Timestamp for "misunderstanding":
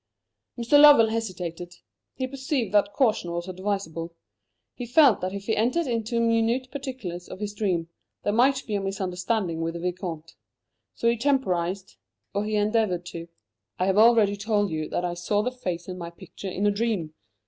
8.81-9.61